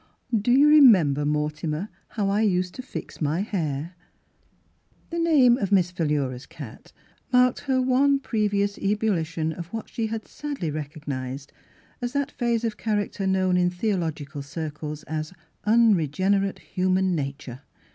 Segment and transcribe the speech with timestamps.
[0.45, 3.93] "Do you remember, Mortimer, how I used to fix my hair?"
[5.11, 6.93] [9] Miss Philura's Wedding Gown The name of Miss Philura's cat
[7.31, 11.53] marked her one previous ebulition of what she had sadly recognised
[12.01, 15.33] as that phase of char acter known in theological circles as"
[15.75, 17.61] un regenerate human nature."